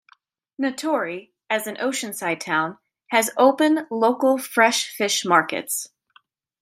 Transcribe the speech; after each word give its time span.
Natori, 0.59 1.29
as 1.47 1.67
an 1.67 1.75
oceanside 1.75 2.39
town, 2.39 2.79
has 3.11 3.29
open 3.37 3.85
local 3.91 4.39
fresh 4.39 4.89
fish 4.89 5.23
markets. 5.23 5.89